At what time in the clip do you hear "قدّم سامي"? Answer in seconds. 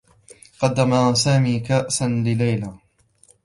0.59-1.59